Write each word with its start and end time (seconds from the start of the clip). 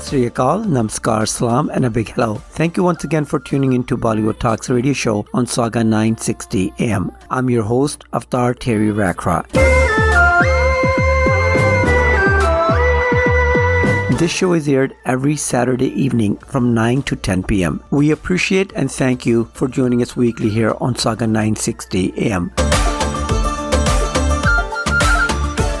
Sri 0.00 0.28
Akal, 0.28 0.64
Namaskar, 0.64 1.28
Salam, 1.28 1.70
and 1.70 1.84
a 1.84 1.90
big 1.90 2.08
hello. 2.10 2.34
Thank 2.50 2.76
you 2.76 2.82
once 2.82 3.04
again 3.04 3.24
for 3.24 3.38
tuning 3.38 3.72
in 3.72 3.84
to 3.84 3.96
Bollywood 3.96 4.38
Talks 4.38 4.68
radio 4.68 4.92
show 4.92 5.26
on 5.34 5.46
Saga 5.46 5.84
960 5.84 6.72
AM. 6.78 7.12
I'm 7.30 7.48
your 7.50 7.62
host, 7.62 8.04
Avtar 8.12 8.58
Terry 8.58 8.88
Rakra. 8.88 9.46
This 14.18 14.30
show 14.30 14.52
is 14.52 14.68
aired 14.68 14.94
every 15.04 15.36
Saturday 15.36 15.90
evening 16.00 16.36
from 16.36 16.74
9 16.74 17.02
to 17.02 17.16
10 17.16 17.42
p.m. 17.42 17.82
We 17.90 18.12
appreciate 18.12 18.72
and 18.76 18.90
thank 18.90 19.26
you 19.26 19.46
for 19.54 19.66
joining 19.66 20.00
us 20.00 20.14
weekly 20.14 20.48
here 20.48 20.76
on 20.80 20.94
Saga 20.94 21.26
960 21.26 22.12
AM. 22.30 22.52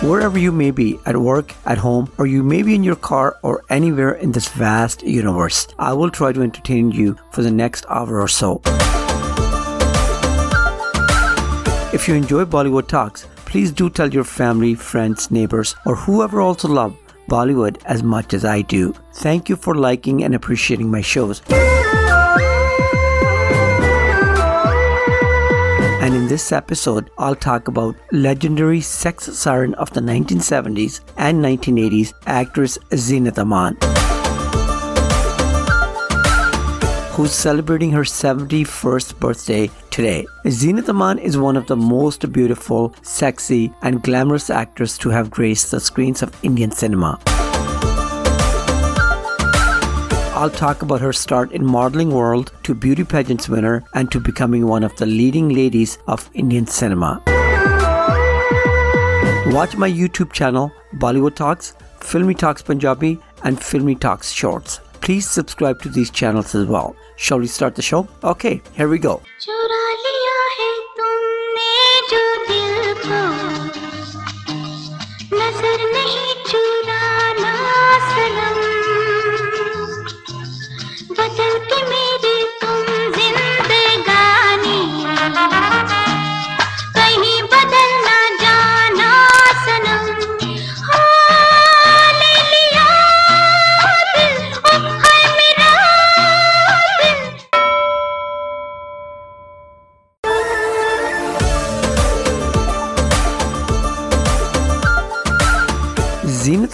Wherever 0.02 0.36
you 0.36 0.50
may 0.50 0.72
be, 0.72 0.98
at 1.06 1.16
work, 1.16 1.54
at 1.64 1.78
home, 1.78 2.10
or 2.18 2.26
you 2.26 2.42
may 2.42 2.64
be 2.64 2.74
in 2.74 2.82
your 2.82 2.96
car 2.96 3.38
or 3.42 3.62
anywhere 3.70 4.14
in 4.14 4.32
this 4.32 4.48
vast 4.48 5.04
universe, 5.04 5.68
I 5.78 5.92
will 5.92 6.10
try 6.10 6.32
to 6.32 6.42
entertain 6.42 6.90
you 6.90 7.16
for 7.30 7.42
the 7.42 7.52
next 7.52 7.86
hour 7.88 8.20
or 8.20 8.26
so. 8.26 8.60
If 11.94 12.08
you 12.08 12.16
enjoy 12.16 12.46
Bollywood 12.46 12.88
Talks, 12.88 13.28
please 13.44 13.70
do 13.70 13.88
tell 13.88 14.12
your 14.12 14.24
family, 14.24 14.74
friends, 14.74 15.30
neighbors, 15.30 15.76
or 15.86 15.94
whoever 15.94 16.40
also 16.40 16.66
love 16.66 16.96
Bollywood 17.28 17.80
as 17.84 18.02
much 18.02 18.34
as 18.34 18.44
I 18.44 18.62
do. 18.62 18.92
Thank 19.14 19.48
you 19.48 19.54
for 19.54 19.76
liking 19.76 20.24
and 20.24 20.34
appreciating 20.34 20.90
my 20.90 21.00
shows. 21.00 21.42
This 26.32 26.50
episode, 26.50 27.10
I'll 27.18 27.34
talk 27.34 27.68
about 27.68 27.94
legendary 28.10 28.80
sex 28.80 29.26
siren 29.36 29.74
of 29.74 29.90
the 29.90 30.00
1970s 30.00 31.02
and 31.18 31.44
1980s 31.44 32.14
actress 32.24 32.78
Zeenat 32.92 33.36
Aman. 33.36 33.76
Who's 37.12 37.32
celebrating 37.32 37.90
her 37.90 38.04
71st 38.04 39.20
birthday 39.20 39.70
today. 39.90 40.26
Zeenat 40.46 40.88
Aman 40.88 41.18
is 41.18 41.36
one 41.36 41.58
of 41.58 41.66
the 41.66 41.76
most 41.76 42.32
beautiful, 42.32 42.94
sexy, 43.02 43.70
and 43.82 44.02
glamorous 44.02 44.48
actors 44.48 44.96
to 44.96 45.10
have 45.10 45.30
graced 45.30 45.70
the 45.70 45.80
screens 45.80 46.22
of 46.22 46.32
Indian 46.42 46.70
cinema. 46.70 47.20
I'll 50.34 50.48
talk 50.48 50.80
about 50.80 51.02
her 51.02 51.12
start 51.12 51.52
in 51.52 51.62
modeling 51.64 52.10
world 52.10 52.52
to 52.62 52.74
beauty 52.74 53.04
pageants 53.04 53.50
winner 53.50 53.84
and 53.92 54.10
to 54.10 54.18
becoming 54.18 54.66
one 54.66 54.82
of 54.82 54.96
the 54.96 55.04
leading 55.04 55.50
ladies 55.50 55.98
of 56.08 56.30
Indian 56.32 56.66
cinema. 56.66 57.22
Watch 59.48 59.76
my 59.76 59.90
YouTube 59.90 60.32
channel 60.32 60.72
Bollywood 60.94 61.34
Talks, 61.34 61.74
Filmy 62.00 62.34
Talks 62.34 62.62
Punjabi 62.62 63.18
and 63.44 63.62
Filmy 63.62 63.94
Talks 63.94 64.32
Shorts. 64.32 64.80
Please 65.02 65.28
subscribe 65.28 65.82
to 65.82 65.90
these 65.90 66.10
channels 66.10 66.54
as 66.54 66.66
well. 66.66 66.96
Shall 67.16 67.38
we 67.38 67.46
start 67.46 67.74
the 67.74 67.82
show? 67.82 68.08
Okay, 68.24 68.62
here 68.74 68.88
we 68.88 68.98
go. 68.98 69.20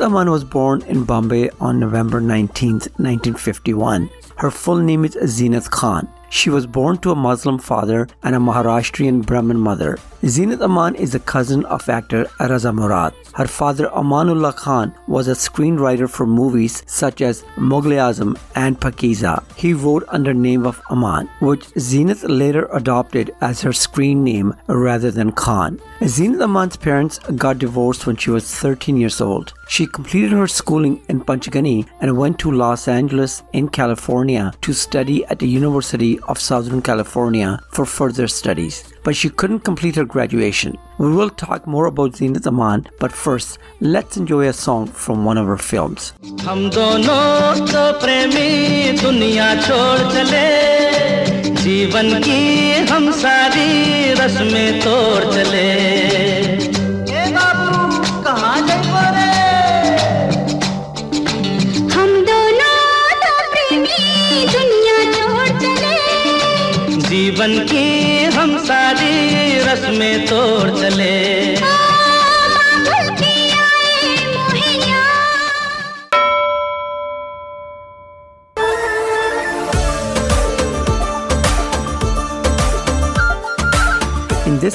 Aman 0.09 0.31
was 0.31 0.43
born 0.43 0.81
in 0.85 1.05
Bombay 1.05 1.51
on 1.61 1.79
November 1.79 2.19
19, 2.19 2.73
1951. 2.97 4.09
Her 4.37 4.51
full 4.51 4.79
name 4.79 5.05
is 5.05 5.17
Zeenat 5.17 5.69
Khan. 5.71 6.09
She 6.31 6.49
was 6.49 6.67
born 6.67 6.97
to 6.99 7.11
a 7.11 7.15
Muslim 7.15 7.59
father 7.59 8.09
and 8.23 8.35
a 8.35 8.39
Maharashtrian 8.39 9.27
Brahmin 9.27 9.59
mother. 9.61 9.99
Zeenat 10.23 10.63
Aman 10.63 10.95
is 10.95 11.13
the 11.13 11.19
cousin 11.21 11.67
of 11.67 11.89
actor 11.91 12.25
Raza 12.41 12.75
Murad. 12.75 13.13
Her 13.35 13.47
father 13.47 13.89
Amanullah 13.89 14.57
Khan 14.57 14.95
was 15.07 15.29
a 15.29 15.33
screenwriter 15.33 16.09
for 16.09 16.27
movies 16.27 16.83
such 16.87 17.21
as 17.21 17.43
Mughal-e-Azam 17.57 18.39
and 18.55 18.81
Pakeeza. 18.81 19.45
He 19.57 19.75
wrote 19.75 20.05
under 20.09 20.33
name 20.33 20.65
of 20.65 20.81
Aman, 20.89 21.29
which 21.41 21.67
Zeenat 21.75 22.25
later 22.27 22.67
adopted 22.73 23.35
as 23.43 23.61
her 23.61 23.75
screen 23.75 24.25
name 24.25 24.55
rather 24.69 25.11
than 25.11 25.33
Khan. 25.33 25.81
Zeenat 26.01 26.43
Aman's 26.43 26.79
parents 26.79 27.19
got 27.37 27.59
divorced 27.59 28.07
when 28.07 28.17
she 28.17 28.31
was 28.31 28.55
13 28.55 28.97
years 28.97 29.21
old. 29.21 29.53
She 29.71 29.87
completed 29.87 30.31
her 30.33 30.47
schooling 30.47 31.03
in 31.09 31.21
Panchgani 31.21 31.87
and 32.01 32.17
went 32.17 32.39
to 32.39 32.51
Los 32.51 32.89
Angeles 32.89 33.43
in 33.53 33.69
California 33.69 34.51
to 34.63 34.73
study 34.73 35.27
at 35.27 35.39
the 35.41 35.47
University 35.47 36.19
of 36.21 36.41
Southern 36.41 36.81
California 36.81 37.61
for 37.71 37.85
further 37.85 38.29
studies, 38.29 38.83
but 39.05 39.15
she 39.15 39.29
couldn't 39.29 39.61
complete 39.61 39.97
her 39.97 40.07
graduation. 40.07 40.79
We 40.97 41.11
will 41.15 41.29
talk 41.29 41.67
more 41.67 41.85
about 41.85 42.13
Zeenat 42.13 42.47
Aman, 42.47 42.87
but 42.99 43.13
first, 43.13 43.59
let's 43.81 44.17
enjoy 44.17 44.49
a 44.49 44.55
song 44.55 44.87
from 44.87 45.27
one 45.27 45.37
of 45.37 45.47
her 45.47 45.59
films. 45.59 46.15
जीवन 51.59 52.21
की 52.25 52.73
हम 52.91 53.11
सारी 53.13 54.81
तोड़ 54.81 55.25
चले 55.35 55.78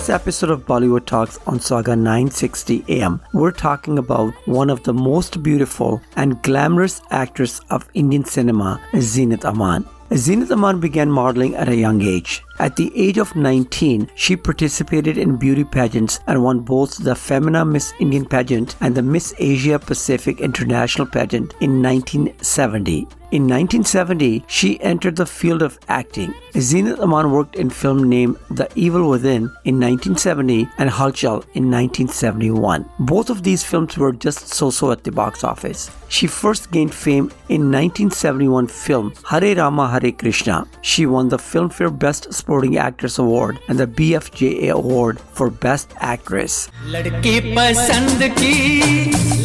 this 0.03 0.09
episode 0.09 0.50
of 0.50 0.66
Bollywood 0.66 1.06
Talks 1.06 1.40
on 1.47 1.62
Saga 1.62 1.96
960 1.96 2.84
AM, 2.90 3.22
we're 3.31 3.52
talking 3.52 3.97
about 3.97 4.34
one 4.46 4.69
of 4.69 4.84
the 4.84 4.94
most 4.94 5.41
beautiful 5.41 6.02
and 6.18 6.44
glamorous 6.44 7.00
actors 7.09 7.62
of 7.69 7.88
Indian 7.94 8.25
cinema, 8.25 8.81
Zeenat 8.96 9.46
Aman. 9.46 9.88
Zeenat 10.12 10.52
Aman 10.52 10.80
began 10.80 11.09
modeling 11.09 11.56
at 11.56 11.69
a 11.69 11.75
young 11.75 12.02
age. 12.02 12.44
At 12.59 12.75
the 12.75 12.91
age 12.96 13.18
of 13.18 13.36
19, 13.36 14.12
she 14.16 14.36
participated 14.36 15.18
in 15.18 15.38
beauty 15.38 15.64
pageants 15.64 16.19
and 16.28 16.44
won 16.44 16.59
both 16.59 17.03
the 17.03 17.16
Femina 17.16 17.66
Miss 17.66 17.94
Indian 18.00 18.25
pageant 18.25 18.75
and 18.81 18.94
the 18.94 19.02
Miss 19.02 19.34
Asia 19.40 19.80
Pacific 19.80 20.40
International 20.40 21.08
pageant 21.08 21.56
in 21.62 21.81
1970. 21.81 23.08
In 23.31 23.47
1970, 23.47 24.46
she 24.46 24.80
entered 24.81 25.16
the 25.16 25.25
field 25.25 25.63
of 25.63 25.80
acting. 25.88 26.36
Zeenat 26.53 27.00
Aman 27.00 27.31
worked 27.31 27.56
in 27.56 27.72
film 27.72 28.08
named 28.08 28.38
The 28.52 28.69
Evil 28.75 29.09
Within 29.09 29.50
in 29.66 29.80
1970 29.80 30.68
and 30.78 30.92
Halchal 30.92 31.44
in 31.56 31.72
1971. 31.72 32.86
Both 33.00 33.31
of 33.31 33.42
these 33.42 33.63
films 33.63 33.98
were 33.98 34.12
just 34.12 34.50
so-so 34.50 34.92
at 34.92 35.04
the 35.04 35.12
box 35.12 35.44
office. 35.44 35.89
She 36.10 36.27
first 36.27 36.69
gained 36.69 36.94
fame 36.94 37.31
in 37.50 37.72
1971 37.72 38.68
film 38.68 39.13
Hare 39.27 39.56
Rama 39.56 39.89
Hare 39.89 40.02
Krishna. 40.02 40.67
She 40.82 41.06
won 41.06 41.29
the 41.29 41.37
Filmfare 41.38 41.96
Best 41.96 42.32
Supporting 42.32 42.76
Actress 42.79 43.19
Award 43.19 43.58
and 43.69 43.79
the 43.79 43.87
BFJA 43.87 44.70
Award 44.70 45.20
for 45.20 45.50
Best 45.50 45.88
Actress. 46.00 46.69
लड़की 46.87 47.40
पसंद 47.55 48.23
की 48.38 48.55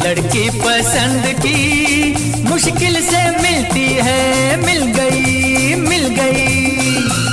लड़की 0.04 0.48
पसंद 0.60 1.26
की 1.44 2.44
मुश्किल 2.50 3.00
से 3.10 3.22
मिलती 3.42 3.86
है 4.08 4.56
मिल 4.64 4.82
गई 4.98 5.74
मिल 5.88 6.06
गई 6.18 7.27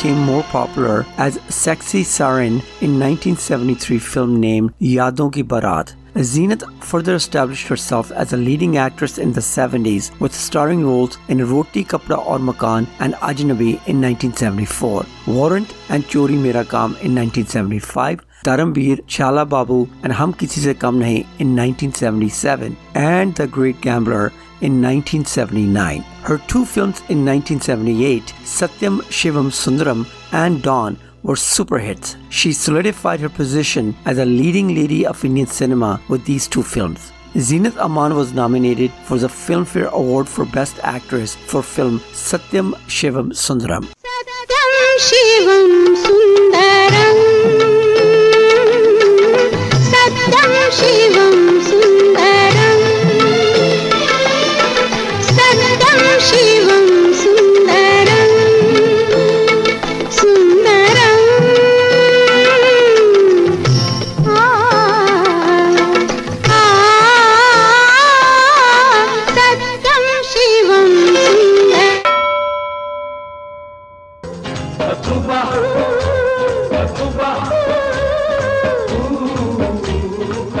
Became 0.00 0.18
more 0.18 0.42
popular 0.44 1.04
as 1.18 1.38
Sexy 1.50 2.02
Sarin 2.02 2.62
in 2.80 2.98
1973 2.98 3.98
film 3.98 4.40
named 4.40 4.72
Yadon 4.80 5.30
Ki 5.30 5.42
Barat. 5.42 5.94
Zeenat 6.14 6.62
further 6.82 7.16
established 7.16 7.68
herself 7.68 8.10
as 8.12 8.32
a 8.32 8.36
leading 8.38 8.78
actress 8.78 9.18
in 9.18 9.30
the 9.34 9.42
70s 9.42 10.10
with 10.18 10.34
starring 10.34 10.82
roles 10.86 11.18
in 11.28 11.44
Roti 11.46 11.84
Kapda 11.84 12.16
Aur 12.16 12.38
Makan 12.38 12.86
and 13.00 13.12
Ajnabi 13.16 13.72
in 13.86 14.00
1974, 14.00 15.04
Warrant 15.26 15.74
and 15.90 16.02
Chori 16.04 16.40
Mera 16.40 16.64
Kaam 16.64 16.96
in 17.04 17.14
1975, 17.14 18.24
Dharmveer, 18.42 19.04
Chala 19.04 19.46
Babu 19.46 19.86
and 20.02 20.14
Hum 20.14 20.32
Kisi 20.32 20.60
Se 20.60 20.72
Kam 20.72 20.98
Nahi 20.98 21.26
in 21.38 21.54
1977, 21.54 22.74
and 22.94 23.34
The 23.34 23.46
Great 23.46 23.78
Gambler 23.82 24.32
in 24.60 24.80
1979. 24.80 26.02
Her 26.22 26.38
two 26.48 26.64
films 26.64 27.00
in 27.08 27.24
1978, 27.24 28.22
Satyam 28.44 29.00
Shivam 29.08 29.50
Sundaram 29.50 30.06
and 30.32 30.62
Don, 30.62 30.98
were 31.22 31.36
super 31.36 31.78
hits. 31.78 32.16
She 32.30 32.52
solidified 32.52 33.20
her 33.20 33.28
position 33.28 33.94
as 34.06 34.18
a 34.18 34.24
leading 34.24 34.74
lady 34.74 35.06
of 35.06 35.24
Indian 35.24 35.46
cinema 35.46 36.00
with 36.08 36.24
these 36.24 36.46
two 36.46 36.62
films. 36.62 37.12
Zeenat 37.34 37.76
Aman 37.78 38.16
was 38.16 38.32
nominated 38.32 38.90
for 39.04 39.16
the 39.16 39.28
Filmfare 39.28 39.90
Award 39.92 40.28
for 40.28 40.44
Best 40.44 40.80
Actress 40.82 41.36
for 41.36 41.62
film 41.62 42.00
Satyam 42.12 42.74
Shivam 42.88 43.30
Sundaram. 43.32 43.86
Satyam 44.04 44.98
Shivam 45.06 45.94
Sundaram 46.02 47.16
Satyam 49.90 50.70
Shivam 50.78 51.29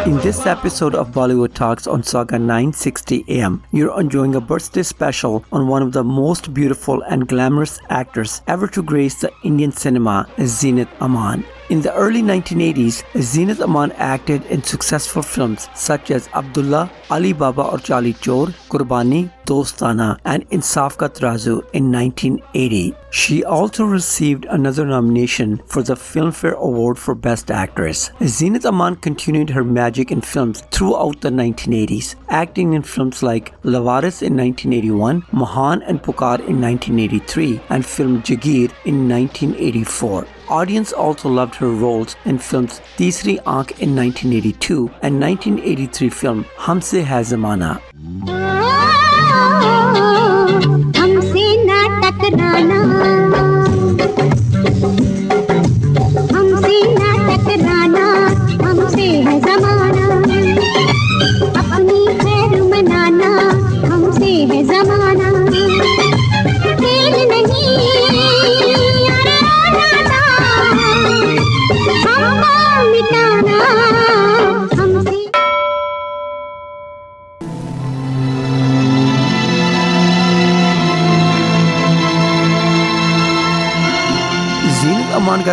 In 0.06 0.16
this 0.20 0.46
episode 0.46 0.94
of 0.94 1.08
Bollywood 1.08 1.52
Talks 1.52 1.86
on 1.86 2.02
Saga 2.02 2.38
960 2.38 3.22
AM, 3.28 3.62
you're 3.70 4.00
enjoying 4.00 4.34
a 4.34 4.40
birthday 4.40 4.82
special 4.82 5.44
on 5.52 5.68
one 5.68 5.82
of 5.82 5.92
the 5.92 6.02
most 6.02 6.54
beautiful 6.54 7.02
and 7.02 7.28
glamorous 7.28 7.78
actors 7.90 8.40
ever 8.46 8.66
to 8.68 8.82
grace 8.82 9.20
the 9.20 9.30
Indian 9.44 9.72
cinema, 9.72 10.26
Zeenat 10.38 10.88
Aman. 11.02 11.44
In 11.70 11.80
the 11.82 11.94
early 11.94 12.20
1980s, 12.20 13.04
Zeenat 13.14 13.60
Aman 13.62 13.92
acted 13.92 14.44
in 14.46 14.60
successful 14.60 15.22
films 15.22 15.68
such 15.76 16.10
as 16.10 16.28
Abdullah, 16.34 16.90
Ali 17.10 17.32
Baba 17.32 17.62
Aur 17.62 17.78
Chalis 17.78 18.20
Chor, 18.24 18.48
Kurbani, 18.68 19.30
Dostana, 19.46 20.18
and 20.24 20.50
Insaf 20.50 20.96
Ka 20.96 21.06
Tarazu 21.06 21.62
in 21.72 21.92
1980. 21.92 22.96
She 23.12 23.44
also 23.44 23.84
received 23.84 24.46
another 24.46 24.84
nomination 24.84 25.62
for 25.66 25.84
the 25.84 25.94
Filmfare 25.94 26.56
Award 26.56 26.98
for 26.98 27.14
Best 27.14 27.52
Actress. 27.52 28.10
Zeenat 28.18 28.66
Aman 28.66 28.96
continued 28.96 29.50
her 29.50 29.62
magic 29.62 30.10
in 30.10 30.22
films 30.22 30.62
throughout 30.72 31.20
the 31.20 31.30
1980s, 31.30 32.16
acting 32.30 32.72
in 32.72 32.82
films 32.82 33.22
like 33.22 33.54
Lavaris 33.62 34.22
in 34.22 34.36
1981, 34.36 35.22
Mahan 35.30 35.82
and 35.82 36.02
Pukar 36.02 36.40
in 36.48 36.60
1983, 36.60 37.60
and 37.68 37.86
film 37.86 38.22
Jagir 38.24 38.72
in 38.84 39.08
1984. 39.08 40.26
Audience 40.50 40.92
also 40.92 41.28
loved 41.28 41.54
her 41.54 41.68
roles 41.68 42.16
in 42.24 42.36
films 42.36 42.80
Tisri 42.96 43.38
Aankh 43.44 43.78
in 43.78 43.94
1982 43.94 44.90
and 45.00 45.20
1983 45.20 46.08
film 46.08 46.44
Hamse 46.56 47.04
Hai 47.04 47.20
Zamana. 47.22 47.80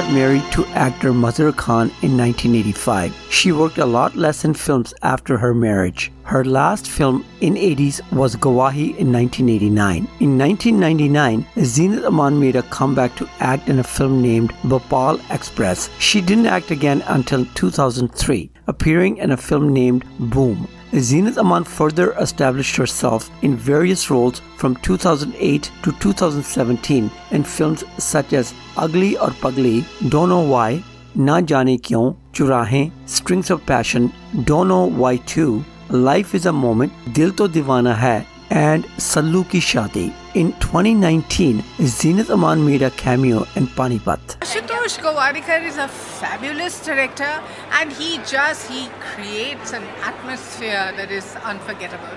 Got 0.01 0.13
married 0.13 0.43
to 0.51 0.63
actor 0.87 1.11
Mazhar 1.11 1.55
Khan 1.55 1.87
in 2.03 2.15
1985. 2.15 3.15
She 3.31 3.51
worked 3.51 3.79
a 3.79 3.85
lot 3.85 4.15
less 4.15 4.45
in 4.45 4.53
films 4.53 4.93
after 5.01 5.39
her 5.39 5.55
marriage. 5.55 6.11
Her 6.21 6.45
last 6.45 6.87
film 6.87 7.25
in 7.41 7.55
80s 7.55 7.99
was 8.11 8.35
Gawahi 8.35 8.95
in 9.01 9.11
1989. 9.11 10.07
In 10.19 10.37
1999, 10.37 11.47
Zeenat 11.55 12.05
Aman 12.05 12.39
made 12.39 12.55
a 12.55 12.69
comeback 12.77 13.15
to 13.15 13.27
act 13.39 13.69
in 13.69 13.79
a 13.79 13.83
film 13.83 14.21
named 14.21 14.53
Bhopal 14.65 15.19
Express. 15.31 15.89
She 15.97 16.21
didn't 16.21 16.45
act 16.45 16.69
again 16.69 17.01
until 17.07 17.45
2003, 17.55 18.51
appearing 18.67 19.17
in 19.17 19.31
a 19.31 19.37
film 19.37 19.73
named 19.73 20.05
Boom. 20.19 20.67
Zeenat 20.93 21.37
Aman 21.37 21.65
further 21.65 22.13
established 22.13 22.75
herself 22.77 23.29
in 23.41 23.55
various 23.55 24.09
roles 24.09 24.41
from 24.55 24.75
2008 24.77 25.71
to 25.83 25.91
2017 25.91 27.11
in 27.31 27.43
films 27.43 27.83
such 27.97 28.33
as 28.33 28.53
Ugly 28.77 29.17
Aur 29.17 29.31
Pagli, 29.31 29.83
Don't 30.09 30.29
Know 30.29 30.41
Why, 30.41 30.81
Na 31.13 31.41
Jaane 31.41 31.81
Kyon, 31.81 32.15
Churahe, 32.31 32.91
Strings 33.05 33.49
of 33.49 33.65
Passion, 33.65 34.13
Don't 34.45 34.69
Know 34.69 34.85
Why 34.85 35.17
2, 35.17 35.63
Life 35.89 36.35
is 36.35 36.45
a 36.45 36.53
Moment, 36.53 36.93
Dil 37.13 37.31
To 37.33 37.47
Divana 37.49 37.93
Hai, 37.93 38.25
and 38.49 38.85
Sallu 38.97 39.43
Ki 39.49 39.59
Shadi. 39.59 40.13
In 40.37 40.51
2019, 40.59 41.63
Zeenat 41.79 42.29
Aman 42.29 42.63
made 42.63 42.83
a 42.83 42.91
cameo 42.91 43.47
in 43.55 43.65
Panipat. 43.65 44.19
Ashutosh 44.41 44.99
Gowariker 44.99 45.65
is 45.65 45.77
a 45.77 45.87
fabulous 45.87 46.85
director 46.85 47.41
and 47.71 47.91
he 47.91 48.19
just, 48.19 48.69
he 48.69 48.87
creates 48.99 49.73
an 49.73 49.81
atmosphere 50.03 50.93
that 50.95 51.09
is 51.09 51.35
unforgettable. 51.37 52.15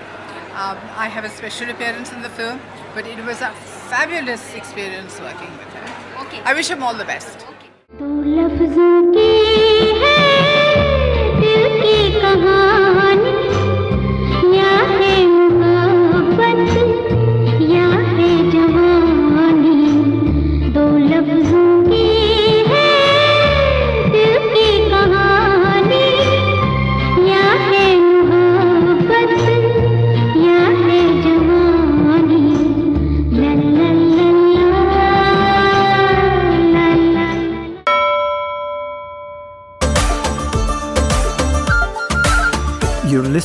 Um, 0.53 0.77
I 0.95 1.07
have 1.09 1.23
a 1.23 1.29
special 1.29 1.71
appearance 1.71 2.11
in 2.11 2.21
the 2.21 2.29
film, 2.29 2.61
but 2.93 3.07
it 3.07 3.25
was 3.25 3.41
a 3.41 3.49
fabulous 3.89 4.53
experience 4.53 5.19
working 5.19 5.49
with 5.57 5.73
him. 5.73 5.83
Okay. 6.27 6.41
I 6.45 6.53
wish 6.53 6.69
him 6.69 6.83
all 6.83 6.93
the 6.93 7.05
best. 7.05 7.47
You're 7.99 9.00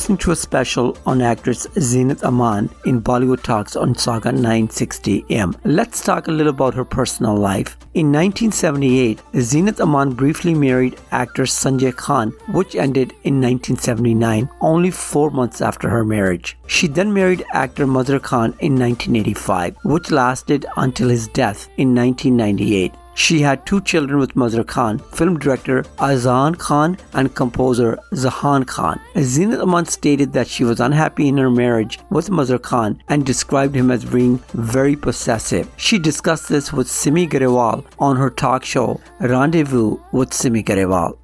listening 0.07 0.25
to 0.25 0.31
a 0.31 0.35
special 0.37 0.97
on 1.05 1.21
actress 1.21 1.67
Zeenat 1.75 2.23
Aman 2.23 2.69
in 2.85 3.01
Bollywood 3.01 3.43
Talks 3.43 3.75
on 3.75 3.93
Saga 3.93 4.31
960 4.31 5.25
AM. 5.31 5.53
Let's 5.65 5.99
talk 5.99 6.29
a 6.29 6.31
little 6.31 6.53
about 6.53 6.73
her 6.75 6.85
personal 6.85 7.35
life. 7.35 7.75
In 7.93 8.13
1978, 8.13 9.21
Zeenat 9.33 9.81
Aman 9.81 10.11
briefly 10.11 10.53
married 10.53 10.97
actor 11.11 11.43
Sanjay 11.43 11.93
Khan, 11.93 12.31
which 12.53 12.73
ended 12.75 13.11
in 13.25 13.41
1979, 13.41 14.49
only 14.61 14.91
four 14.91 15.29
months 15.29 15.59
after 15.59 15.89
her 15.89 16.05
marriage. 16.05 16.57
She 16.67 16.87
then 16.87 17.13
married 17.13 17.43
actor 17.51 17.85
Mazhar 17.85 18.21
Khan 18.21 18.51
in 18.61 18.79
1985, 18.79 19.75
which 19.83 20.09
lasted 20.09 20.65
until 20.77 21.09
his 21.09 21.27
death 21.27 21.67
in 21.75 21.93
1998. 21.93 22.93
She 23.17 23.41
had 23.41 23.65
two 23.65 23.81
children 23.81 24.19
with 24.19 24.35
Mazhar 24.35 24.63
Khan, 24.63 24.99
film 24.99 25.39
director 25.39 25.83
Azan 25.99 26.53
Khan 26.53 26.97
and 27.13 27.33
composer 27.33 27.97
Zahan 28.13 28.65
Khan. 28.67 28.99
Zeenat 29.15 29.59
Aman 29.59 29.85
stated 29.85 30.33
that 30.33 30.47
she 30.47 30.63
was 30.63 30.79
unhappy 30.79 31.27
in 31.27 31.37
her 31.37 31.49
marriage 31.49 31.97
with 32.11 32.29
Mazhar 32.29 32.61
Khan 32.61 33.01
and 33.09 33.25
described 33.25 33.73
him 33.73 33.89
as 33.89 34.05
being 34.05 34.37
very 34.53 34.95
possessive. 34.95 35.67
She 35.77 35.97
discussed 35.97 36.47
this 36.47 36.71
with 36.71 36.87
Simi 36.87 37.27
Garewal 37.27 37.83
on 37.97 38.17
her 38.17 38.29
talk 38.29 38.63
show 38.63 39.01
Rendezvous 39.19 39.97
with 40.11 40.31
Simi 40.31 40.61
Garewal. 40.61 41.17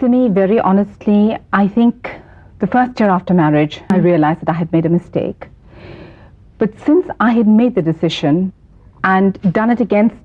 Simi, 0.00 0.28
very 0.28 0.58
honestly, 0.58 1.38
I 1.52 1.68
think 1.68 2.10
the 2.58 2.66
first 2.66 2.98
year 2.98 3.08
after 3.08 3.34
marriage, 3.34 3.80
I 3.90 3.98
realized 3.98 4.40
that 4.40 4.48
I 4.48 4.54
had 4.54 4.72
made 4.72 4.84
a 4.84 4.88
mistake. 4.88 5.46
But 6.58 6.76
since 6.80 7.06
I 7.20 7.30
had 7.34 7.46
made 7.46 7.76
the 7.76 7.82
decision 7.82 8.52
and 9.04 9.40
done 9.52 9.70
it 9.70 9.80
against 9.80 10.16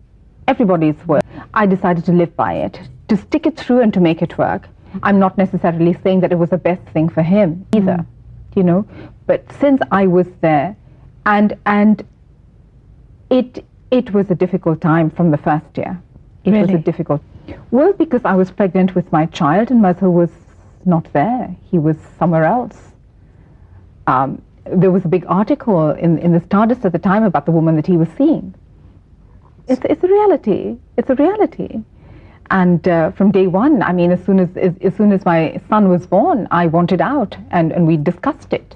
everybody's 0.47 0.95
work. 1.07 1.23
I 1.53 1.65
decided 1.65 2.05
to 2.05 2.11
live 2.11 2.35
by 2.35 2.53
it, 2.53 2.79
to 3.07 3.17
stick 3.17 3.45
it 3.45 3.57
through 3.57 3.81
and 3.81 3.93
to 3.93 3.99
make 3.99 4.21
it 4.21 4.37
work. 4.37 4.67
I'm 5.03 5.19
not 5.19 5.37
necessarily 5.37 5.97
saying 6.03 6.21
that 6.21 6.31
it 6.31 6.39
was 6.39 6.49
the 6.49 6.57
best 6.57 6.81
thing 6.93 7.09
for 7.09 7.21
him 7.21 7.65
either, 7.73 7.97
mm. 7.97 8.05
you 8.55 8.63
know. 8.63 8.87
But 9.25 9.51
since 9.59 9.81
I 9.91 10.07
was 10.07 10.27
there, 10.41 10.75
and 11.25 11.57
and 11.65 12.05
it 13.29 13.65
it 13.91 14.13
was 14.13 14.31
a 14.31 14.35
difficult 14.35 14.81
time 14.81 15.09
from 15.09 15.31
the 15.31 15.37
first 15.37 15.77
year. 15.77 16.01
It 16.43 16.51
really? 16.51 16.73
was 16.73 16.81
a 16.81 16.83
difficult. 16.83 17.21
Well, 17.71 17.93
because 17.93 18.21
I 18.25 18.35
was 18.35 18.51
pregnant 18.51 18.95
with 18.95 19.11
my 19.11 19.25
child, 19.27 19.71
and 19.71 19.81
Mazhar 19.81 20.11
was 20.11 20.29
not 20.85 21.11
there. 21.13 21.55
He 21.71 21.79
was 21.79 21.97
somewhere 22.19 22.45
else. 22.45 22.77
Um, 24.07 24.41
there 24.65 24.91
was 24.91 25.05
a 25.05 25.07
big 25.07 25.25
article 25.27 25.91
in, 25.91 26.17
in 26.19 26.31
the 26.31 26.41
Stardust 26.41 26.85
at 26.85 26.91
the 26.91 26.99
time 26.99 27.23
about 27.23 27.45
the 27.45 27.51
woman 27.51 27.75
that 27.75 27.87
he 27.87 27.97
was 27.97 28.07
seeing. 28.17 28.53
It's, 29.67 29.81
it's 29.85 30.03
a 30.03 30.07
reality. 30.07 30.77
It's 30.97 31.09
a 31.09 31.15
reality. 31.15 31.81
And 32.51 32.87
uh, 32.87 33.11
from 33.11 33.31
day 33.31 33.47
one, 33.47 33.81
I 33.81 33.91
mean, 33.91 34.11
as 34.11 34.23
soon 34.23 34.39
as, 34.39 34.49
as, 34.55 34.73
as, 34.81 34.95
soon 34.95 35.11
as 35.11 35.25
my 35.25 35.59
son 35.67 35.89
was 35.89 36.05
born, 36.05 36.47
I 36.51 36.67
wanted 36.67 37.01
out 37.01 37.35
and, 37.49 37.71
and 37.71 37.87
we 37.87 37.97
discussed 37.97 38.53
it. 38.53 38.75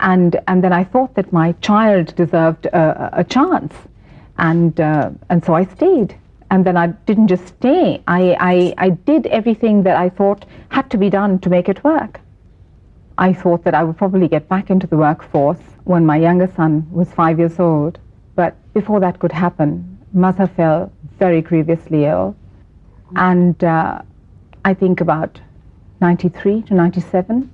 And, 0.00 0.40
and 0.48 0.62
then 0.62 0.72
I 0.72 0.84
thought 0.84 1.14
that 1.14 1.32
my 1.32 1.52
child 1.52 2.14
deserved 2.16 2.66
a, 2.66 3.20
a 3.20 3.24
chance. 3.24 3.74
And, 4.38 4.78
uh, 4.80 5.10
and 5.30 5.44
so 5.44 5.54
I 5.54 5.64
stayed 5.64 6.18
and 6.50 6.64
then 6.64 6.76
I 6.76 6.88
didn't 6.88 7.28
just 7.28 7.46
stay. 7.46 8.02
I, 8.06 8.36
I, 8.40 8.74
I 8.86 8.90
did 8.90 9.26
everything 9.26 9.82
that 9.84 9.96
I 9.96 10.08
thought 10.08 10.44
had 10.68 10.90
to 10.90 10.98
be 10.98 11.10
done 11.10 11.38
to 11.40 11.50
make 11.50 11.68
it 11.68 11.82
work. 11.84 12.20
I 13.18 13.32
thought 13.32 13.64
that 13.64 13.74
I 13.74 13.82
would 13.82 13.96
probably 13.96 14.28
get 14.28 14.48
back 14.48 14.70
into 14.70 14.86
the 14.86 14.96
workforce 14.96 15.60
when 15.84 16.04
my 16.04 16.16
younger 16.16 16.50
son 16.54 16.86
was 16.90 17.10
five 17.12 17.38
years 17.38 17.58
old. 17.58 17.98
But 18.34 18.54
before 18.74 19.00
that 19.00 19.18
could 19.18 19.32
happen, 19.32 19.95
Mazhar 20.16 20.50
fell 20.56 20.92
very 21.18 21.42
grievously 21.42 22.06
ill. 22.06 22.34
And 23.14 23.62
uh, 23.62 24.02
I 24.64 24.74
think 24.74 25.00
about 25.00 25.40
93 26.00 26.62
to 26.62 26.74
97. 26.74 27.52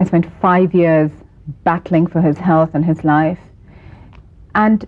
I 0.00 0.04
spent 0.04 0.26
five 0.40 0.74
years 0.74 1.10
battling 1.64 2.06
for 2.06 2.20
his 2.20 2.38
health 2.38 2.70
and 2.74 2.84
his 2.84 3.04
life. 3.04 3.38
And 4.54 4.86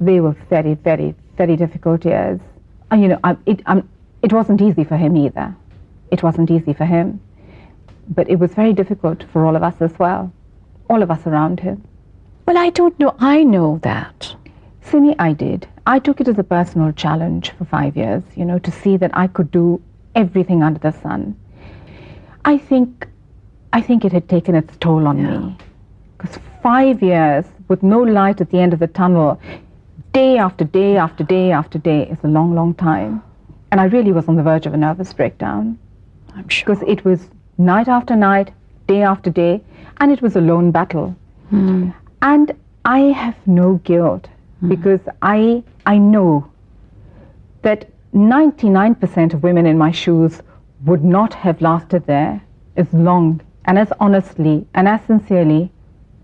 they 0.00 0.20
were 0.20 0.36
very, 0.50 0.74
very, 0.74 1.14
very 1.36 1.56
difficult 1.56 2.04
years. 2.04 2.40
And, 2.90 3.02
you 3.02 3.08
know, 3.08 3.20
I, 3.24 3.36
it, 3.46 3.62
it 4.22 4.32
wasn't 4.32 4.60
easy 4.60 4.84
for 4.84 4.96
him 4.96 5.16
either. 5.16 5.54
It 6.10 6.22
wasn't 6.22 6.50
easy 6.50 6.72
for 6.72 6.84
him. 6.84 7.20
But 8.08 8.28
it 8.28 8.38
was 8.38 8.52
very 8.54 8.72
difficult 8.72 9.24
for 9.32 9.46
all 9.46 9.56
of 9.56 9.62
us 9.62 9.80
as 9.80 9.98
well, 9.98 10.32
all 10.90 11.02
of 11.02 11.10
us 11.10 11.26
around 11.26 11.60
him. 11.60 11.82
Well, 12.46 12.58
I 12.58 12.70
don't 12.70 12.98
know. 13.00 13.14
I 13.18 13.42
know 13.42 13.78
that. 13.82 14.36
Simi, 14.84 15.14
I 15.18 15.32
did. 15.32 15.66
I 15.86 15.98
took 15.98 16.20
it 16.20 16.28
as 16.28 16.38
a 16.38 16.44
personal 16.44 16.92
challenge 16.92 17.50
for 17.52 17.64
five 17.64 17.96
years, 17.96 18.22
you 18.36 18.44
know, 18.44 18.58
to 18.58 18.70
see 18.70 18.96
that 18.98 19.10
I 19.14 19.26
could 19.26 19.50
do 19.50 19.82
everything 20.14 20.62
under 20.62 20.78
the 20.78 20.92
sun. 20.92 21.36
I 22.44 22.58
think, 22.58 23.08
I 23.72 23.80
think 23.80 24.04
it 24.04 24.12
had 24.12 24.28
taken 24.28 24.54
its 24.54 24.76
toll 24.76 25.06
on 25.06 25.18
yeah. 25.18 25.38
me. 25.38 25.56
Because 26.18 26.38
five 26.62 27.02
years 27.02 27.44
with 27.68 27.82
no 27.82 28.02
light 28.02 28.40
at 28.40 28.50
the 28.50 28.58
end 28.60 28.72
of 28.72 28.78
the 28.78 28.86
tunnel, 28.86 29.40
day 30.12 30.38
after 30.38 30.64
day 30.64 30.96
after 30.96 31.24
day 31.24 31.50
after 31.50 31.78
day 31.78 32.06
is 32.08 32.18
a 32.22 32.28
long, 32.28 32.54
long 32.54 32.74
time. 32.74 33.22
And 33.72 33.80
I 33.80 33.84
really 33.84 34.12
was 34.12 34.28
on 34.28 34.36
the 34.36 34.42
verge 34.42 34.66
of 34.66 34.74
a 34.74 34.76
nervous 34.76 35.12
breakdown. 35.12 35.78
I'm 36.34 36.48
sure. 36.48 36.74
Because 36.74 36.88
it 36.88 37.04
was 37.04 37.28
night 37.58 37.88
after 37.88 38.14
night, 38.14 38.52
day 38.86 39.02
after 39.02 39.30
day, 39.30 39.62
and 39.98 40.12
it 40.12 40.22
was 40.22 40.36
a 40.36 40.40
lone 40.40 40.70
battle. 40.70 41.16
Mm. 41.50 41.94
And 42.22 42.52
I 42.84 43.00
have 43.00 43.34
no 43.46 43.80
guilt. 43.84 44.28
Mm-hmm. 44.64 44.74
because 44.74 45.00
I, 45.20 45.62
I 45.84 45.98
know 45.98 46.50
that 47.62 47.90
99% 48.14 49.34
of 49.34 49.42
women 49.42 49.66
in 49.66 49.76
my 49.76 49.90
shoes 49.90 50.40
would 50.84 51.04
not 51.04 51.34
have 51.34 51.60
lasted 51.60 52.06
there 52.06 52.42
as 52.76 52.90
long 52.92 53.42
and 53.66 53.78
as 53.78 53.92
honestly 54.00 54.66
and 54.74 54.88
as 54.88 55.00
sincerely 55.06 55.70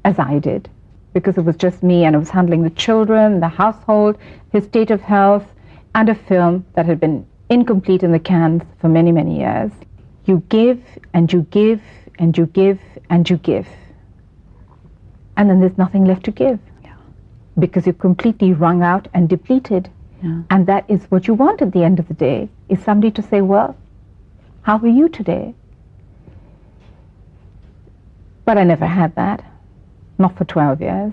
as 0.04 0.18
I 0.18 0.38
did 0.38 0.70
because 1.12 1.37
it 1.37 1.44
was 1.44 1.56
just 1.56 1.82
me 1.82 2.04
and 2.04 2.16
I 2.16 2.18
was 2.18 2.30
handling 2.30 2.62
the 2.62 2.70
children, 2.70 3.40
the 3.40 3.49
household, 3.49 4.16
his 4.52 4.64
state 4.64 4.90
of 4.90 5.02
health, 5.02 5.47
and 5.94 6.09
a 6.09 6.14
film 6.14 6.64
that 6.75 6.87
had 6.87 6.99
been 6.99 7.26
incomplete 7.50 8.02
in 8.02 8.12
the 8.12 8.18
cans 8.18 8.62
for 8.78 8.88
many, 8.88 9.12
many 9.12 9.38
years. 9.38 9.73
You 10.25 10.42
give 10.49 10.80
and 11.12 11.30
you 11.30 11.42
give 11.50 11.82
and 12.18 12.38
you 12.38 12.47
give 12.47 12.78
and 13.11 13.28
you 13.28 13.37
give. 13.38 13.66
And 15.37 15.50
then 15.50 15.61
there's 15.61 15.76
nothing 15.76 16.04
left 16.04 16.25
to 16.25 16.30
give. 16.30 16.61
Because 17.61 17.87
you're 17.87 17.93
completely 17.93 18.52
wrung 18.52 18.83
out 18.83 19.07
and 19.14 19.29
depleted. 19.29 19.90
Yeah. 20.23 20.43
And 20.50 20.67
that 20.67 20.85
is 20.88 21.05
what 21.11 21.26
you 21.26 21.35
want 21.35 21.62
at 21.62 21.73
the 21.73 21.85
end 21.85 21.99
of 21.99 22.09
the 22.09 22.14
day, 22.14 22.49
is 22.69 22.83
somebody 22.83 23.11
to 23.12 23.23
say, 23.23 23.40
well, 23.40 23.76
how 24.62 24.79
are 24.79 24.87
you 24.87 25.09
today? 25.09 25.55
But 28.45 28.59
I 28.59 28.64
never 28.64 28.87
had 28.87 29.14
that 29.14 29.45
not 30.19 30.37
for 30.37 30.45
12 30.45 30.81
years. 30.81 31.12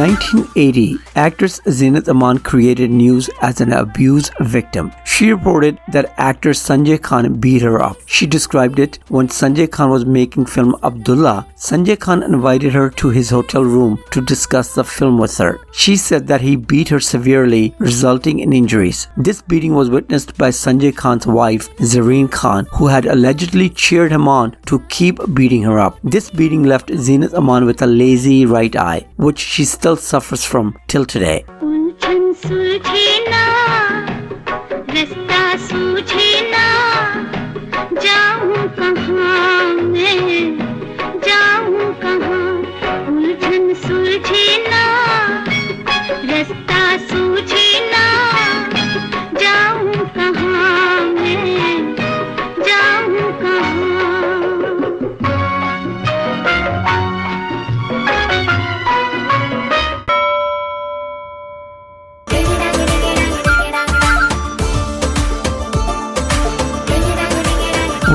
1980, 0.00 0.96
actress 1.14 1.60
Zeenat 1.66 2.08
Aman 2.08 2.38
created 2.38 2.90
news 2.90 3.28
as 3.42 3.60
an 3.60 3.70
abuse 3.70 4.30
victim. 4.40 4.90
She 5.20 5.30
reported 5.30 5.78
that 5.88 6.14
actor 6.16 6.52
Sanjay 6.52 6.98
Khan 6.98 7.34
beat 7.40 7.60
her 7.60 7.82
up. 7.82 7.98
She 8.06 8.26
described 8.26 8.78
it 8.78 8.98
when 9.08 9.28
Sanjay 9.28 9.70
Khan 9.70 9.90
was 9.90 10.06
making 10.06 10.46
film 10.46 10.74
Abdullah. 10.82 11.46
Sanjay 11.56 12.00
Khan 12.00 12.22
invited 12.22 12.72
her 12.72 12.88
to 12.92 13.10
his 13.10 13.28
hotel 13.28 13.62
room 13.62 14.02
to 14.12 14.22
discuss 14.22 14.74
the 14.74 14.82
film 14.82 15.18
with 15.18 15.36
her. 15.36 15.60
She 15.72 15.96
said 15.96 16.26
that 16.28 16.40
he 16.40 16.56
beat 16.56 16.88
her 16.88 17.00
severely, 17.00 17.74
resulting 17.78 18.38
in 18.38 18.54
injuries. 18.54 19.08
This 19.18 19.42
beating 19.42 19.74
was 19.74 19.90
witnessed 19.90 20.38
by 20.38 20.48
Sanjay 20.48 20.96
Khan's 20.96 21.26
wife, 21.26 21.68
Zareen 21.76 22.32
Khan, 22.32 22.66
who 22.72 22.86
had 22.86 23.04
allegedly 23.04 23.68
cheered 23.68 24.12
him 24.12 24.26
on 24.26 24.56
to 24.64 24.78
keep 24.88 25.18
beating 25.34 25.64
her 25.64 25.78
up. 25.78 25.98
This 26.02 26.30
beating 26.30 26.62
left 26.62 26.88
Zeenat 26.88 27.34
Aman 27.34 27.66
with 27.66 27.82
a 27.82 27.86
lazy 27.86 28.46
right 28.46 28.74
eye, 28.74 29.06
which 29.16 29.38
she 29.38 29.66
still 29.66 29.96
suffers 29.96 30.46
from 30.46 30.78
till 30.88 31.04
today. 31.04 31.44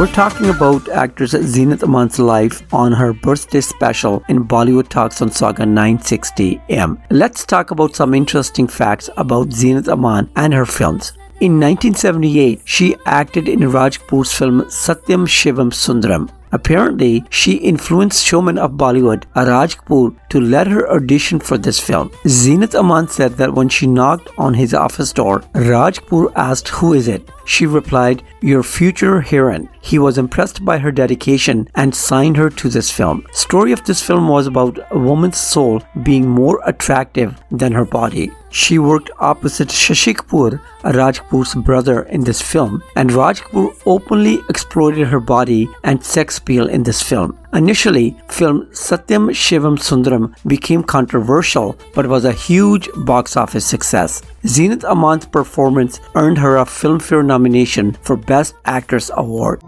We're 0.06 0.12
talking 0.12 0.52
about 0.52 0.88
actress 0.90 1.34
Zeenat 1.34 1.82
Aman's 1.82 2.20
life 2.20 2.62
on 2.72 2.92
her 2.92 3.12
birthday 3.12 3.60
special 3.60 4.24
in 4.30 4.48
Bollywood 4.48 4.88
Talks 4.88 5.20
on 5.20 5.32
Saga 5.32 5.66
960 5.66 6.62
AM. 6.70 7.02
Let's 7.10 7.44
talk 7.44 7.72
about 7.72 7.96
some 7.96 8.14
interesting 8.14 8.68
facts 8.68 9.10
about 9.18 9.50
Zeenat 9.50 9.88
Aman 9.92 10.30
and 10.36 10.54
her 10.54 10.68
films. 10.68 11.14
In 11.42 11.60
1978, 11.60 12.62
she 12.66 12.96
acted 13.08 13.48
in 13.48 13.72
Raj 13.72 14.00
Kapoor's 14.00 14.32
film 14.32 14.62
Satyam 14.66 15.26
Shivam 15.26 15.72
Sundaram. 15.72 16.30
Apparently, 16.56 17.24
she 17.30 17.54
influenced 17.72 18.26
showman 18.26 18.58
of 18.58 18.78
Bollywood, 18.82 19.24
Raj 19.36 19.78
Kapoor, 19.78 20.16
to 20.30 20.40
let 20.40 20.68
her 20.68 20.90
audition 20.90 21.38
for 21.40 21.58
this 21.58 21.80
film. 21.82 22.12
Zeenat 22.26 22.76
Aman 22.80 23.10
said 23.10 23.34
that 23.38 23.54
when 23.54 23.68
she 23.68 23.88
knocked 23.88 24.30
on 24.38 24.54
his 24.54 24.74
office 24.74 25.12
door, 25.12 25.44
Raj 25.54 26.00
Kapoor 26.00 26.32
asked, 26.36 26.70
Who 26.70 26.94
is 26.94 27.10
it? 27.10 27.30
She 27.46 27.66
replied, 27.66 28.24
Your 28.42 28.64
future 28.64 29.20
heroine. 29.20 29.68
He 29.82 30.00
was 30.00 30.18
impressed 30.18 30.64
by 30.64 30.78
her 30.78 30.94
dedication 30.94 31.68
and 31.76 31.94
signed 31.94 32.38
her 32.38 32.50
to 32.50 32.70
this 32.70 32.90
film. 32.90 33.28
Story 33.34 33.74
of 33.74 33.84
this 33.84 34.02
film 34.02 34.30
was 34.30 34.48
about 34.48 34.80
a 34.92 34.98
woman's 34.98 35.38
soul 35.38 35.82
being 36.04 36.28
more 36.28 36.62
attractive 36.66 37.36
than 37.52 37.74
her 37.74 37.86
body. 37.86 38.32
She 38.56 38.80
worked 38.80 39.12
opposite 39.20 39.68
Shashi 39.68 40.14
Kapoor, 40.16 40.62
Raj 40.86 41.20
Kapoor's 41.20 41.54
brother 41.56 42.04
in 42.04 42.24
this 42.24 42.42
film, 42.42 42.82
and 42.96 43.12
Raj 43.12 43.42
Kapoor 43.42 43.76
openly 43.86 44.40
exploited 44.48 45.10
her 45.10 45.20
body 45.20 45.68
and 45.84 46.02
sex 46.02 46.38
appeal 46.38 46.68
in 46.68 46.84
this 46.84 47.02
film. 47.02 47.38
Initially, 47.54 48.16
film 48.30 48.68
Satyam 48.72 49.26
Shivam 49.42 49.78
Sundaram 49.78 50.34
became 50.48 50.84
controversial 50.84 51.76
but 51.94 52.08
was 52.08 52.24
a 52.24 52.32
huge 52.32 52.88
box 52.96 53.36
office 53.36 53.66
success. 53.66 54.22
Zeenat 54.46 54.90
Aman's 54.90 55.26
performance 55.26 56.00
earned 56.16 56.38
her 56.38 56.56
a 56.56 56.64
Filmfare 56.64 57.26
nomination 57.26 57.98
for 58.04 58.16
Best 58.16 58.56
Actress 58.64 59.12
Award. 59.16 59.60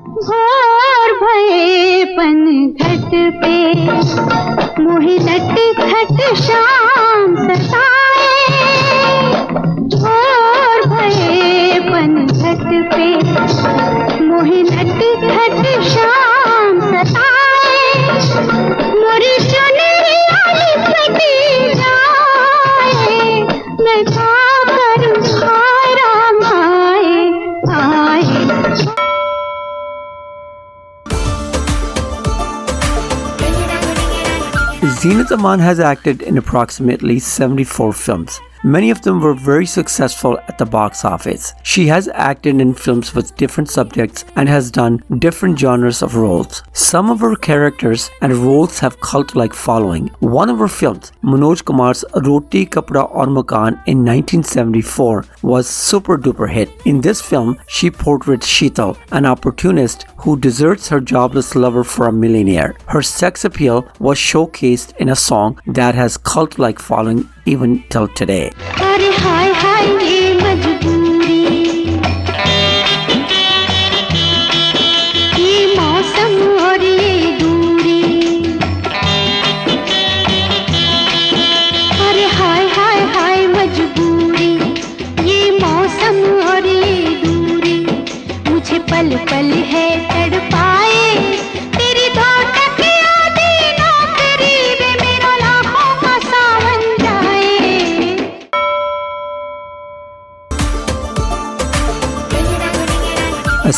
Aman 35.32 35.60
has 35.60 35.80
acted 35.80 36.22
in 36.22 36.38
approximately 36.38 37.20
74 37.20 37.92
films. 37.94 38.40
Many 38.68 38.90
of 38.92 39.02
them 39.02 39.22
were 39.22 39.34
very 39.34 39.66
successful 39.66 40.38
at 40.50 40.58
the 40.58 40.66
box 40.66 41.06
office. 41.06 41.54
She 41.64 41.88
has 41.88 42.10
acted 42.10 42.60
in 42.60 42.74
films 42.74 43.16
with 43.16 43.34
different 43.38 43.70
subjects 43.70 44.26
and 44.36 44.50
has 44.50 44.70
done 44.70 45.02
different 45.20 45.58
genres 45.58 46.02
of 46.02 46.18
roles. 46.18 46.64
Some 46.74 47.10
of 47.10 47.22
her 47.22 47.38
characters 47.38 48.10
and 48.22 48.36
roles 48.36 48.80
have 48.80 49.00
cult-like 49.00 49.54
following. 49.54 50.10
One 50.20 50.50
of 50.50 50.60
her 50.60 50.68
films, 50.68 51.14
Manoj 51.24 51.64
Kumar's 51.64 52.04
Roti 52.14 52.66
Kapda 52.66 53.10
Aur 53.10 53.28
Makan 53.28 53.80
in 53.86 54.04
1974, 54.04 55.24
was 55.44 55.70
super 55.70 56.18
duper 56.18 56.52
hit. 56.52 56.70
In 56.84 57.00
this 57.00 57.22
film, 57.22 57.58
she 57.68 57.90
portrayed 57.90 58.42
Sheetal, 58.42 58.98
an 59.14 59.26
opportunist 59.26 60.08
who 60.18 60.38
deserts 60.38 60.90
her 60.90 61.00
jobless 61.00 61.56
lover 61.56 61.86
for 61.86 62.10
a 62.10 62.12
millionaire. 62.12 62.76
Her 62.88 63.02
sex 63.02 63.46
appeal 63.46 63.88
was 64.00 64.18
showcased 64.18 64.94
in 64.98 65.08
a 65.08 65.16
song 65.16 65.62
that 65.68 65.96
has 65.96 66.18
cult-like 66.18 66.80
following 66.80 67.30
even 67.48 67.84
till 67.90 68.08
today. 68.10 68.52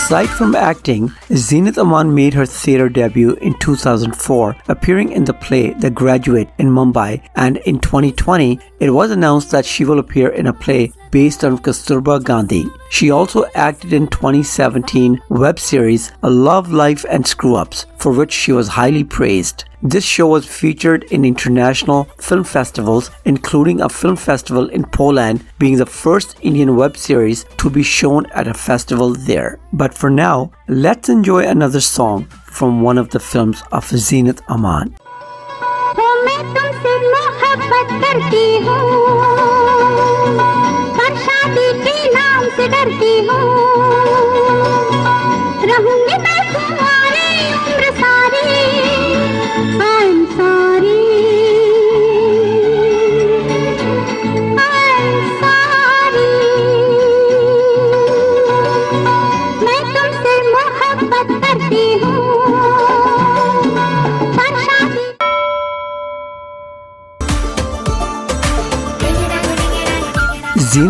Aside 0.09 0.29
from 0.29 0.55
acting, 0.55 1.09
Zeenat 1.29 1.77
Aman 1.77 2.15
made 2.15 2.33
her 2.33 2.43
theatre 2.43 2.89
debut 2.89 3.35
in 3.41 3.53
2004, 3.59 4.55
appearing 4.67 5.11
in 5.11 5.23
the 5.23 5.35
play 5.35 5.73
The 5.73 5.91
Graduate 5.91 6.49
in 6.57 6.65
Mumbai, 6.65 7.21
and 7.35 7.57
in 7.57 7.79
2020, 7.79 8.59
it 8.79 8.89
was 8.89 9.11
announced 9.11 9.51
that 9.51 9.67
she 9.67 9.85
will 9.85 9.99
appear 9.99 10.29
in 10.29 10.47
a 10.47 10.51
play 10.51 10.91
based 11.11 11.43
on 11.43 11.57
Kasturba 11.57 12.23
Gandhi. 12.23 12.65
She 12.89 13.11
also 13.11 13.45
acted 13.55 13.93
in 13.93 14.07
2017 14.07 15.21
web 15.29 15.59
series 15.59 16.11
A 16.23 16.29
Love 16.29 16.71
Life 16.71 17.05
and 17.09 17.25
Screw 17.25 17.55
Ups, 17.55 17.85
for 17.97 18.11
which 18.11 18.31
she 18.31 18.51
was 18.51 18.67
highly 18.67 19.03
praised. 19.03 19.65
This 19.81 20.03
show 20.03 20.27
was 20.27 20.45
featured 20.45 21.05
in 21.05 21.23
international 21.23 22.03
film 22.17 22.43
festivals, 22.43 23.11
including 23.23 23.79
a 23.79 23.87
film 23.87 24.17
festival 24.17 24.67
in 24.69 24.83
Poland, 24.83 25.45
being 25.57 25.77
the 25.77 25.85
first 25.85 26.35
Indian 26.41 26.75
web 26.75 26.97
series 26.97 27.45
to 27.57 27.69
be 27.69 27.83
shown 27.83 28.25
at 28.31 28.47
a 28.47 28.53
festival 28.53 29.13
there. 29.13 29.59
But 29.71 29.93
for 29.93 30.09
now, 30.09 30.51
let's 30.67 31.07
enjoy 31.07 31.47
another 31.47 31.79
song 31.79 32.25
from 32.43 32.81
one 32.81 32.97
of 32.97 33.09
the 33.09 33.19
films 33.21 33.63
of 33.71 33.85
Zeenat 33.89 34.41
Aman. 34.49 34.95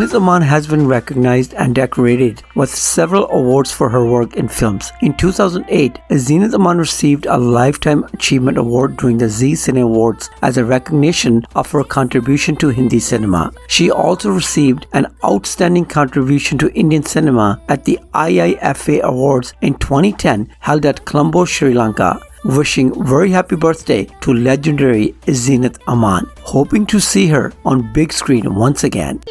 Zeenat 0.09 0.21
Aman 0.21 0.41
has 0.41 0.65
been 0.65 0.87
recognized 0.87 1.53
and 1.53 1.75
decorated 1.75 2.41
with 2.55 2.73
several 2.73 3.29
awards 3.29 3.71
for 3.71 3.89
her 3.89 4.03
work 4.07 4.37
in 4.37 4.47
films. 4.47 4.91
In 5.03 5.15
2008, 5.15 5.99
Zeenat 6.09 6.55
Aman 6.55 6.79
received 6.79 7.27
a 7.27 7.37
Lifetime 7.37 8.03
Achievement 8.13 8.57
Award 8.57 8.97
during 8.97 9.19
the 9.19 9.29
Zee 9.29 9.53
Cine 9.53 9.83
Awards 9.83 10.31
as 10.41 10.57
a 10.57 10.65
recognition 10.65 11.45
of 11.53 11.71
her 11.71 11.83
contribution 11.83 12.55
to 12.55 12.69
Hindi 12.69 12.99
cinema. 12.99 13.51
She 13.67 13.91
also 13.91 14.31
received 14.31 14.87
an 14.93 15.13
Outstanding 15.23 15.85
Contribution 15.85 16.57
to 16.57 16.73
Indian 16.73 17.03
Cinema 17.03 17.61
at 17.69 17.85
the 17.85 17.99
IIFA 18.15 19.01
Awards 19.01 19.53
in 19.61 19.75
2010 19.75 20.49
held 20.59 20.87
at 20.87 21.05
Colombo, 21.05 21.45
Sri 21.45 21.75
Lanka 21.75 22.19
wishing 22.45 23.03
very 23.05 23.29
happy 23.29 23.55
birthday 23.55 24.05
to 24.21 24.33
legendary 24.33 25.13
Zeenat 25.27 25.77
Aman, 25.87 26.25
hoping 26.41 26.85
to 26.87 26.99
see 26.99 27.27
her 27.27 27.51
on 27.65 27.91
big 27.93 28.13
screen 28.13 28.55
once 28.55 28.83
again. 28.83 29.21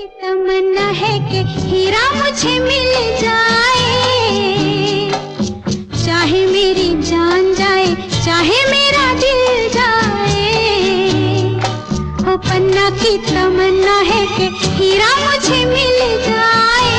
तमन्ना 0.79 0.91
है 0.99 1.19
कि 1.31 1.41
हीरा 1.61 2.03
मुझे 2.15 2.59
मिल 2.59 2.93
जाए। 3.21 3.91
चाहे 6.05 6.43
मेरी 6.47 6.89
जान 7.03 7.55
जाए, 7.55 7.87
चाहे 8.25 8.61
मेरा 8.71 9.07
दिल 9.25 9.43
जाए। 9.77 10.47
ओ 12.23 12.37
पन्ना 12.47 12.89
की 13.01 13.17
तमन्ना 13.27 13.99
है 14.13 14.23
कि 14.37 14.49
हीरा 14.77 15.11
मुझे 15.25 15.65
मिल 15.67 15.99
जाए। 16.29 16.98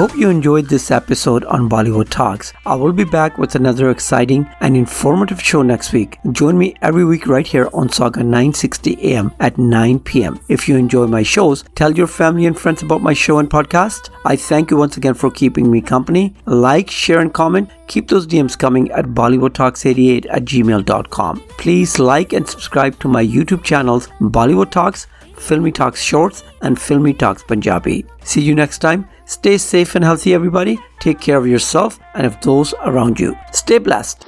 Hope 0.00 0.16
you 0.16 0.30
enjoyed 0.30 0.64
this 0.64 0.90
episode 0.90 1.44
on 1.44 1.68
Bollywood 1.68 2.08
Talks. 2.08 2.54
I 2.64 2.74
will 2.74 2.94
be 2.94 3.04
back 3.04 3.36
with 3.36 3.54
another 3.54 3.90
exciting 3.90 4.48
and 4.60 4.74
informative 4.74 5.42
show 5.42 5.60
next 5.60 5.92
week. 5.92 6.16
Join 6.32 6.56
me 6.56 6.74
every 6.80 7.04
week 7.04 7.26
right 7.26 7.46
here 7.46 7.68
on 7.74 7.90
Saga 7.90 8.20
960 8.20 8.96
AM 9.12 9.30
at 9.40 9.58
9 9.58 10.00
p.m. 10.00 10.40
If 10.48 10.66
you 10.66 10.76
enjoy 10.76 11.06
my 11.06 11.22
shows, 11.22 11.64
tell 11.74 11.92
your 11.92 12.06
family 12.06 12.46
and 12.46 12.58
friends 12.58 12.82
about 12.82 13.02
my 13.02 13.12
show 13.12 13.40
and 13.40 13.50
podcast. 13.50 14.08
I 14.24 14.36
thank 14.36 14.70
you 14.70 14.78
once 14.78 14.96
again 14.96 15.12
for 15.12 15.30
keeping 15.30 15.70
me 15.70 15.82
company. 15.82 16.34
Like, 16.46 16.90
share, 16.90 17.20
and 17.20 17.34
comment. 17.34 17.68
Keep 17.86 18.08
those 18.08 18.26
DMs 18.26 18.58
coming 18.58 18.90
at 18.92 19.04
BollywoodTalks88 19.04 20.28
at 20.30 20.46
gmail.com. 20.46 21.40
Please 21.58 21.98
like 21.98 22.32
and 22.32 22.48
subscribe 22.48 22.98
to 23.00 23.08
my 23.08 23.22
YouTube 23.22 23.64
channels, 23.64 24.08
Bollywood 24.18 24.70
Talks, 24.70 25.08
Filmy 25.39 25.71
Talks 25.71 26.01
Shorts, 26.01 26.43
and 26.61 26.79
Filmy 26.79 27.13
Talks 27.13 27.43
Punjabi. 27.43 28.05
See 28.23 28.41
you 28.41 28.55
next 28.55 28.79
time. 28.79 29.07
Stay 29.25 29.57
safe 29.57 29.95
and 29.95 30.03
healthy, 30.03 30.33
everybody. 30.33 30.79
Take 30.99 31.19
care 31.19 31.37
of 31.37 31.47
yourself 31.47 31.99
and 32.13 32.25
of 32.25 32.39
those 32.41 32.73
around 32.85 33.19
you. 33.19 33.35
Stay 33.51 33.79
blessed. 33.79 34.25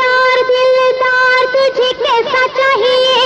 यार 0.00 0.38
दिलदार 0.48 1.44
तुझे 1.54 1.90
कैसा 2.02 2.42
चाहिए 2.58 3.18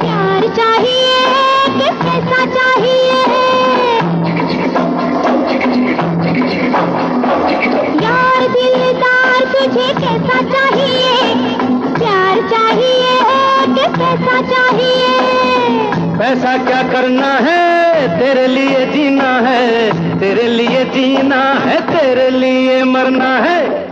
प्यार 0.00 0.42
चाहिए 0.58 1.16
कि 1.78 1.88
कैसा 2.02 2.44
चाहिए 2.54 3.12
यार 8.04 8.46
दिलदार 8.56 9.40
तुझे 9.54 9.88
कैसा 10.00 10.40
चाहिए 10.52 10.67
पैसा 16.29 16.57
क्या 16.65 16.81
करना 16.83 17.33
है? 17.33 18.19
तेरे 18.19 18.47
लिए 18.47 18.85
जीना 18.85 19.39
है, 19.49 19.89
तेरे 20.19 20.47
लिए 20.47 20.83
जीना 20.85 21.53
है, 21.53 21.81
तेरे 21.81 22.29
लिए 22.29 22.83
मरना 22.83 23.37
है। 23.37 23.88